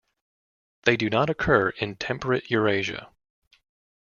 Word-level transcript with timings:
They 0.81 0.97
do 0.97 1.11
not 1.11 1.29
occur 1.29 1.69
in 1.69 1.95
temperate 1.95 2.49
Eurasia. 2.49 3.11